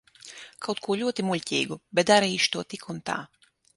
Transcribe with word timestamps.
Kaut 0.67 0.79
ko 0.87 0.95
ļoti 1.01 1.25
muļķīgu, 1.27 1.77
bet 1.99 2.09
darīšu 2.13 2.51
to 2.57 2.65
tik 2.75 2.89
un 2.95 3.03
tā. 3.11 3.19